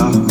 up. 0.00 0.29